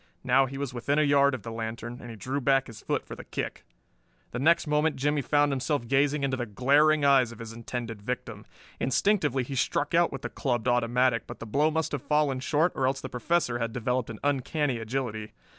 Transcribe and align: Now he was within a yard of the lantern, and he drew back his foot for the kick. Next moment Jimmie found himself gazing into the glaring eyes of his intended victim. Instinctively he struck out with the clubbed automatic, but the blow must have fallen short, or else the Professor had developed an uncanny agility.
Now 0.23 0.47
he 0.47 0.57
was 0.57 0.73
within 0.73 0.97
a 0.97 1.03
yard 1.03 1.35
of 1.35 1.43
the 1.43 1.51
lantern, 1.51 1.99
and 2.01 2.09
he 2.09 2.15
drew 2.15 2.41
back 2.41 2.65
his 2.65 2.81
foot 2.81 3.05
for 3.05 3.15
the 3.15 3.23
kick. 3.23 3.63
Next 4.33 4.65
moment 4.65 4.95
Jimmie 4.95 5.21
found 5.21 5.51
himself 5.51 5.87
gazing 5.87 6.23
into 6.23 6.35
the 6.37 6.47
glaring 6.47 7.05
eyes 7.05 7.31
of 7.31 7.37
his 7.37 7.53
intended 7.53 8.01
victim. 8.01 8.47
Instinctively 8.79 9.43
he 9.43 9.53
struck 9.53 9.93
out 9.93 10.11
with 10.11 10.23
the 10.23 10.29
clubbed 10.29 10.67
automatic, 10.67 11.27
but 11.27 11.37
the 11.37 11.45
blow 11.45 11.69
must 11.69 11.91
have 11.91 12.01
fallen 12.01 12.39
short, 12.39 12.71
or 12.73 12.87
else 12.87 12.99
the 12.99 13.09
Professor 13.09 13.59
had 13.59 13.73
developed 13.73 14.09
an 14.09 14.17
uncanny 14.23 14.79
agility. 14.79 15.33